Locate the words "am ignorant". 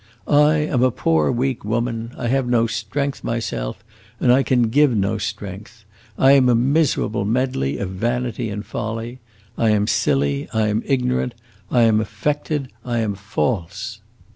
10.69-11.35